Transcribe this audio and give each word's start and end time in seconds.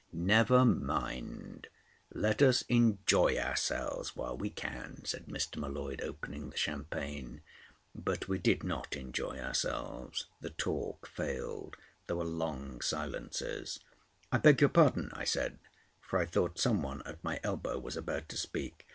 "Never 0.13 0.65
mind. 0.65 1.67
Let 2.11 2.41
us 2.41 2.63
enjoy 2.63 3.37
ourselves 3.37 4.15
while 4.15 4.35
we 4.35 4.49
can," 4.49 5.05
said 5.05 5.27
Mr. 5.27 5.57
M'Leod, 5.57 6.01
opening 6.01 6.49
the 6.49 6.57
champagne. 6.57 7.41
But 7.93 8.27
we 8.27 8.39
did 8.39 8.63
not 8.63 8.95
enjoy 8.95 9.37
ourselves. 9.37 10.25
The 10.39 10.49
talk 10.49 11.05
failed. 11.05 11.77
There 12.07 12.15
were 12.15 12.23
long 12.25 12.81
silences. 12.81 13.79
"I 14.31 14.39
beg 14.39 14.59
your 14.59 14.71
pardon," 14.71 15.11
I 15.13 15.23
said, 15.25 15.59
for 16.01 16.17
I 16.17 16.25
thought 16.25 16.57
some 16.57 16.81
one 16.81 17.03
at 17.03 17.23
my 17.23 17.39
elbow 17.43 17.77
was 17.77 17.95
about 17.95 18.27
to 18.29 18.37
speak. 18.37 18.87